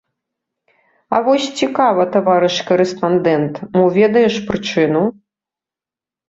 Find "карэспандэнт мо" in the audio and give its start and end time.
2.71-3.85